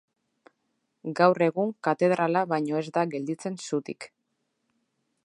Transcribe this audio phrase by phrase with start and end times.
[1.19, 4.09] Gaur egun katedrala baino ez da gelditzen zutik.